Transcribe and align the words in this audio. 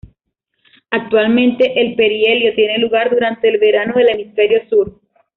Actualmente, 0.89 1.79
el 1.79 1.93
perihelio 1.95 2.55
tiene 2.55 2.79
lugar 2.79 3.11
durante 3.11 3.47
el 3.49 3.59
verano 3.59 3.93
del 3.93 4.09
hemisferio 4.09 4.67
sur. 4.67 4.99